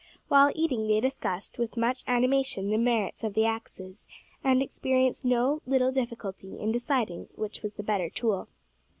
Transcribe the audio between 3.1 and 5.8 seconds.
of the axes, and experienced no